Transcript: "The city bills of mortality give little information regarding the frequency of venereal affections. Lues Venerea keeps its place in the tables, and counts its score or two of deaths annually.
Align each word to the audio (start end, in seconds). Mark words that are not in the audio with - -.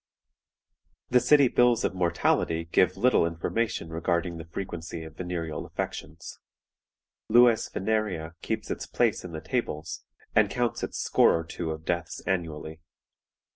"The 1.11 1.19
city 1.19 1.47
bills 1.47 1.83
of 1.85 1.93
mortality 1.93 2.65
give 2.71 2.97
little 2.97 3.23
information 3.23 3.89
regarding 3.89 4.37
the 4.37 4.45
frequency 4.49 5.03
of 5.03 5.15
venereal 5.15 5.63
affections. 5.63 6.39
Lues 7.29 7.69
Venerea 7.69 8.33
keeps 8.41 8.71
its 8.71 8.87
place 8.87 9.23
in 9.23 9.31
the 9.31 9.41
tables, 9.41 10.03
and 10.33 10.49
counts 10.49 10.81
its 10.81 10.97
score 10.97 11.37
or 11.37 11.43
two 11.43 11.69
of 11.69 11.85
deaths 11.85 12.19
annually. 12.25 12.79